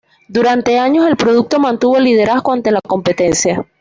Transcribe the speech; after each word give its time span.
Durante 0.27 0.71
muchos 0.71 0.83
años 0.83 1.07
el 1.07 1.15
producto 1.15 1.59
mantuvo 1.59 1.95
el 1.97 2.05
liderazgo 2.05 2.53
ante 2.53 2.71
la 2.71 2.81
competencia. 2.81 3.67